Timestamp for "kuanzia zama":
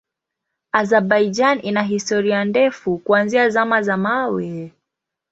2.97-3.81